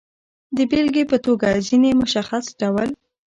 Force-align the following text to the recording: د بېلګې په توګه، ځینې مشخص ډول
د 0.57 0.57
بېلګې 0.69 1.03
په 1.11 1.17
توګه، 1.25 1.49
ځینې 1.67 1.89
مشخص 2.01 2.45
ډول 2.61 2.89